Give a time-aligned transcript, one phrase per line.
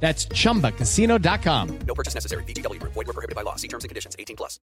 [0.00, 1.78] That's chumbacasino.com.
[1.86, 2.44] No purchase necessary.
[2.44, 2.80] BGW.
[2.82, 3.56] Void were prohibited by law.
[3.56, 4.14] See terms and conditions.
[4.18, 4.60] 18 plus.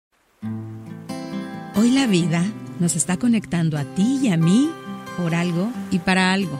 [1.75, 2.43] Hoy la vida
[2.79, 4.69] nos está conectando a ti y a mí
[5.17, 6.59] por algo y para algo.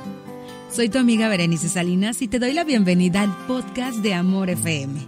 [0.71, 5.01] Soy tu amiga Berenice Salinas y te doy la bienvenida al podcast de Amor FM.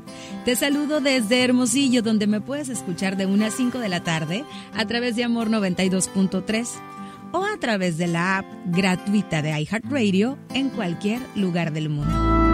[0.44, 4.44] Te saludo desde Hermosillo, donde me puedes escuchar de 1 a 5 de la tarde
[4.76, 6.68] a través de Amor 92.3
[7.32, 12.53] o a través de la app gratuita de iHeartRadio en cualquier lugar del mundo.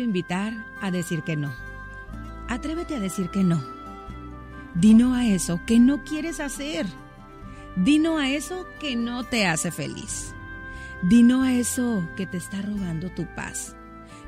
[0.00, 1.52] Invitar a decir que no.
[2.48, 3.62] Atrévete a decir que no.
[4.74, 6.86] Dino a eso que no quieres hacer.
[7.76, 10.34] Dino a eso que no te hace feliz.
[11.02, 13.76] Dino a eso que te está robando tu paz.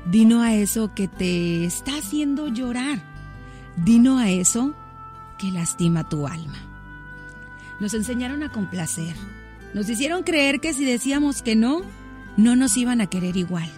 [0.05, 3.01] Dino a eso que te está haciendo llorar.
[3.75, 4.75] Dino a eso
[5.37, 6.57] que lastima tu alma.
[7.79, 9.15] Nos enseñaron a complacer.
[9.73, 11.81] Nos hicieron creer que si decíamos que no,
[12.37, 13.69] no nos iban a querer igual.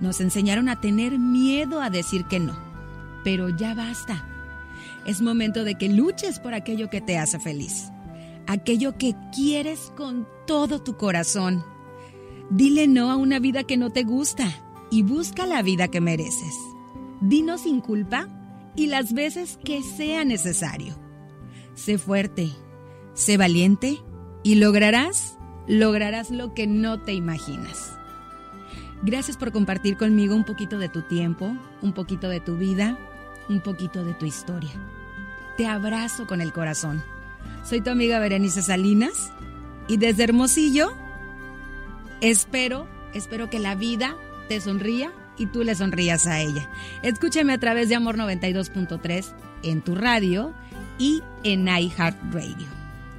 [0.00, 2.56] Nos enseñaron a tener miedo a decir que no.
[3.24, 4.24] Pero ya basta.
[5.04, 7.90] Es momento de que luches por aquello que te hace feliz.
[8.46, 11.64] Aquello que quieres con todo tu corazón.
[12.50, 14.48] Dile no a una vida que no te gusta
[14.90, 16.54] y busca la vida que mereces.
[17.20, 18.28] Dino sin culpa
[18.74, 20.94] y las veces que sea necesario.
[21.74, 22.50] Sé fuerte,
[23.14, 23.98] sé valiente
[24.42, 27.97] y lograrás, lograrás lo que no te imaginas.
[29.02, 32.98] Gracias por compartir conmigo un poquito de tu tiempo, un poquito de tu vida,
[33.48, 34.72] un poquito de tu historia.
[35.56, 37.02] Te abrazo con el corazón.
[37.64, 39.30] Soy tu amiga Berenice Salinas
[39.86, 40.92] y desde Hermosillo
[42.20, 44.16] espero, espero que la vida
[44.48, 46.68] te sonría y tú le sonrías a ella.
[47.02, 49.32] Escúchame a través de Amor 92.3
[49.62, 50.52] en tu radio
[50.98, 52.66] y en iHeartRadio.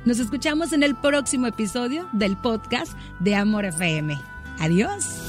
[0.06, 4.20] Nos escuchamos en el próximo episodio del podcast de Amor FM.
[4.60, 5.29] Adiós.